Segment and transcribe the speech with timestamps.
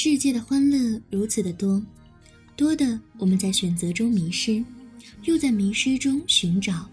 [0.00, 1.82] 世界的欢乐如此的多，
[2.54, 4.64] 多的我们在选择中迷失，
[5.24, 6.88] 又在迷失中寻找。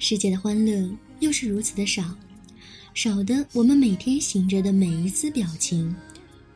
[0.00, 2.02] 世界的欢乐又是如此的少，
[2.94, 5.94] 少的我们每天醒着的每一丝表情，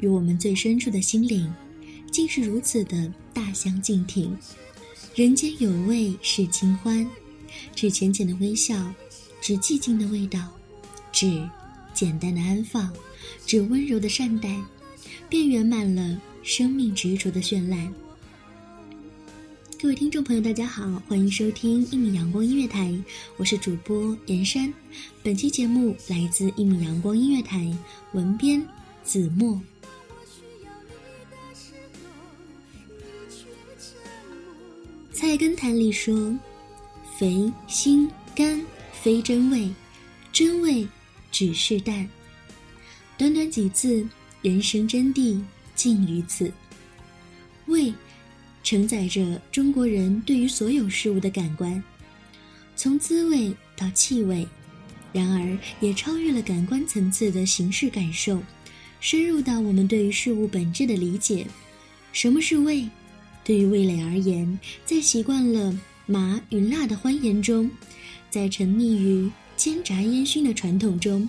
[0.00, 1.48] 与我们最深处的心灵，
[2.11, 4.36] 竟是如此的大相径庭。
[5.14, 7.08] 人间有味是清欢，
[7.77, 8.92] 只浅浅的微笑，
[9.41, 10.52] 只寂静的味道，
[11.12, 11.48] 只
[11.95, 12.92] 简单的安放，
[13.47, 14.61] 只温柔的善待。
[15.29, 17.93] 便圆满了生命执着的绚烂。
[19.81, 22.93] 各位听众朋友，大家好，欢迎收听一米阳光音乐台，
[23.37, 24.75] 我是主播严山。
[25.23, 27.73] 本期节目来自一米阳光音乐台，
[28.13, 28.61] 文编
[29.05, 29.61] 子墨。
[35.13, 36.37] 菜根谭里说
[37.17, 38.61] ：“肥心肝
[38.93, 39.71] 非真味，
[40.33, 40.89] 真味
[41.31, 42.09] 只是淡。”
[43.17, 44.05] 短短几字。
[44.42, 45.41] 人生真谛
[45.75, 46.53] 尽于此。
[47.67, 47.92] 味，
[48.62, 51.83] 承载着中国人对于所有事物的感官，
[52.77, 54.46] 从滋味到气味，
[55.13, 58.42] 然而也超越了感官层次的形式感受，
[59.01, 61.46] 深入到我们对于事物本质的理解。
[62.13, 62.89] 什么是味？
[63.45, 67.70] 对于味蕾而言，在习惯了麻与辣的欢颜中，
[68.30, 71.29] 在沉溺于煎炸烟熏的传统中。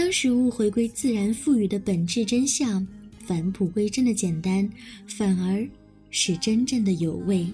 [0.00, 2.86] 当食物回归自然赋予的本质真相，
[3.26, 4.66] 返璞归真的简单，
[5.06, 5.62] 反而
[6.10, 7.46] 是真正的有味。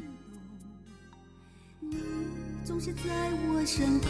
[1.81, 1.97] 你
[2.65, 3.11] 总是在
[3.49, 4.07] 我身后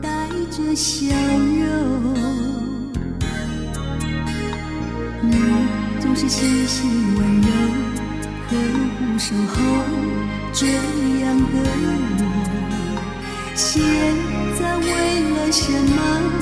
[0.00, 2.14] 带着笑容，
[5.20, 5.34] 你
[6.00, 7.48] 总是细心温柔
[8.46, 8.54] 呵
[8.94, 9.56] 护守候，
[10.52, 11.58] 这样的我，
[13.56, 13.82] 现
[14.56, 14.86] 在为
[15.30, 16.41] 了什么？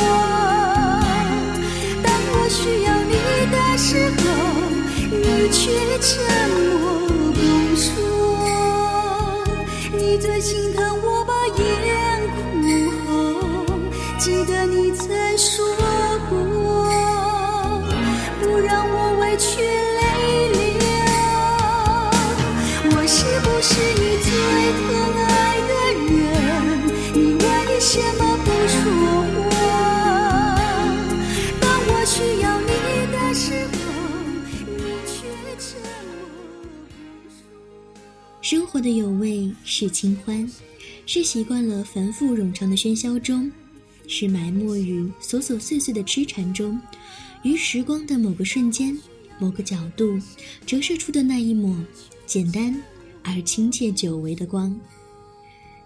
[5.99, 7.91] 沉默不说。
[9.91, 10.70] 你最心
[38.81, 40.49] 的有味是清欢，
[41.05, 43.51] 是习惯了繁复冗长的喧嚣中，
[44.07, 46.79] 是埋没于琐琐碎碎的痴缠中，
[47.43, 48.97] 于时光的某个瞬间、
[49.39, 50.19] 某个角度
[50.65, 51.77] 折射出的那一抹
[52.25, 52.75] 简单
[53.23, 54.77] 而亲切久违的光。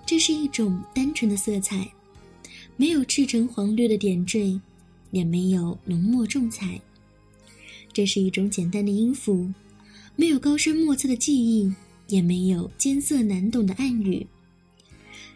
[0.06, 1.92] 这是一种单纯的色彩，
[2.78, 4.60] 没有赤橙黄绿的点缀，
[5.12, 6.80] 也没有浓墨重彩。
[7.92, 9.50] 这是一种简单的音符，
[10.16, 11.74] 没有高深莫测的记忆。
[12.08, 14.26] 也没有艰涩难懂的暗语，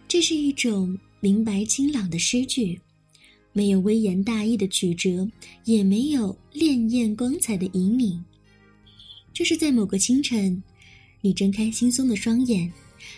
[0.08, 2.80] 这是一种明白清朗的诗句，
[3.54, 5.30] 没有微言大义的曲折，
[5.66, 8.20] 也没有潋滟光彩的旖旎。
[9.34, 10.62] 这是在某个清晨，
[11.22, 12.72] 你睁开惺忪的双眼，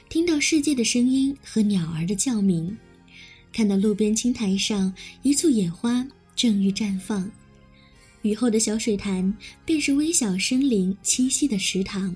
[0.07, 2.77] 听到世界的声音和鸟儿的叫鸣，
[3.51, 4.93] 看到路边青苔上
[5.23, 7.29] 一簇野花正欲绽放，
[8.21, 9.33] 雨后的小水潭
[9.65, 12.15] 便是微小生灵栖息的池塘。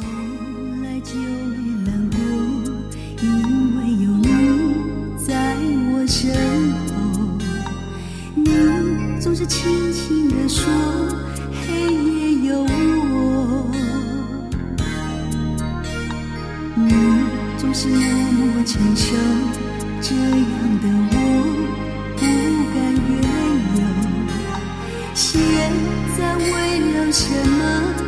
[0.00, 2.18] 从来就没难过
[3.22, 3.26] 因
[3.76, 4.26] 为有你
[5.16, 5.32] 在
[5.92, 5.98] 我。
[6.08, 6.94] 身后
[8.34, 10.64] 你总是轻轻地说
[11.52, 13.70] 黑夜有我。
[16.74, 16.90] 你
[17.58, 19.14] 总是默默承受
[20.00, 21.14] 这样的我
[22.16, 22.22] 不
[22.72, 23.20] 敢怨
[23.76, 23.78] 尤
[25.14, 25.28] 现
[26.16, 26.46] 在为
[26.94, 28.07] 了什么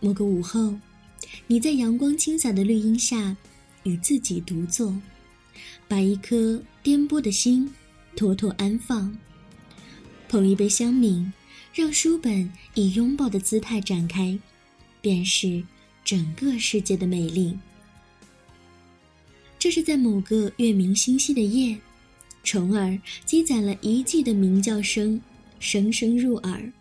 [0.00, 0.74] 某个午后，
[1.46, 3.36] 你在阳光倾洒的绿荫下，
[3.82, 4.94] 与自己独坐，
[5.88, 7.68] 把一颗颠簸的心
[8.14, 9.16] 妥妥安放，
[10.28, 11.30] 捧一杯香茗，
[11.74, 14.38] 让书本以拥抱的姿态展开，
[15.00, 15.62] 便是
[16.04, 17.58] 整个世界的美丽。
[19.58, 21.76] 这是在某个月明星稀的夜，
[22.44, 25.20] 虫儿积攒了一季的鸣叫声，
[25.58, 26.72] 声声入耳。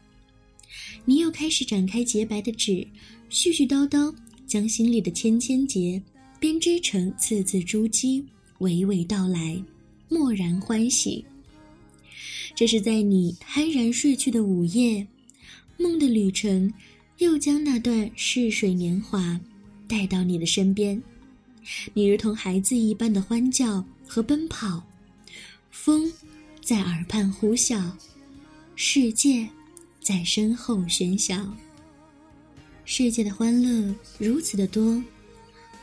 [1.09, 2.85] 你又开始展开洁白的纸，
[3.31, 4.13] 絮絮叨叨
[4.45, 6.03] 将心里的千千结
[6.37, 8.21] 编织成字字珠玑，
[8.59, 9.57] 娓娓道来，
[10.09, 11.23] 蓦然欢喜。
[12.53, 15.07] 这是在你酣然睡去的午夜，
[15.77, 16.73] 梦的旅程
[17.19, 19.39] 又将那段逝水年华
[19.87, 21.01] 带到你的身边，
[21.93, 24.83] 你如同孩子一般的欢叫和奔跑，
[25.71, 26.11] 风
[26.61, 27.89] 在耳畔呼啸，
[28.75, 29.47] 世界。
[30.07, 31.45] 在身后喧嚣。
[32.85, 35.03] 世界的欢乐如此的多，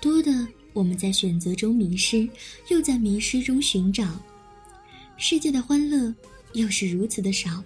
[0.00, 2.26] 多的我们在选择中迷失，
[2.70, 4.18] 又在迷失中寻找。
[5.18, 6.14] 世界的欢乐
[6.54, 7.62] 又是如此的少，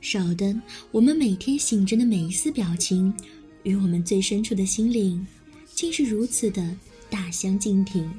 [0.00, 0.58] 少的
[0.90, 3.12] 我们每天醒着的每一丝表情，
[3.62, 5.26] 与我们最深处的心灵，
[5.74, 6.74] 竟是如此的
[7.10, 8.10] 大相径庭。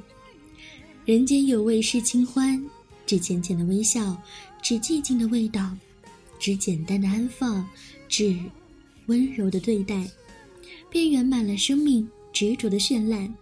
[1.04, 2.64] 人间有味是清欢，
[3.04, 4.16] 只浅浅的微笑，
[4.62, 5.76] 只寂静的味道。
[6.38, 7.68] 只简单的安放，
[8.08, 8.38] 只
[9.06, 10.08] 温柔的对待，
[10.88, 13.34] 便圆满了生命执着的绚烂。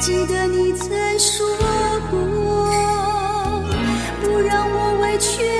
[0.00, 0.88] 记得你曾
[1.18, 1.46] 说
[2.10, 2.18] 过，
[4.22, 5.59] 不让我委屈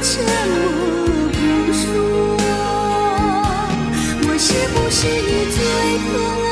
[0.00, 1.38] 沉默不
[1.72, 1.82] 说。
[4.24, 5.58] 我是不是你最
[6.08, 6.10] 疼
[6.44, 6.51] 爱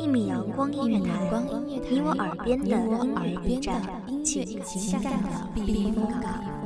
[0.00, 1.30] 一米阳光音乐台，
[1.66, 3.82] 你我耳边的音乐驿站，
[4.24, 6.59] 情感的避风港。